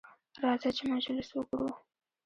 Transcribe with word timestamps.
راځئ 0.43 0.71
چې 0.77 0.83
مجلس 0.93 1.29
وکړو. 1.33 1.69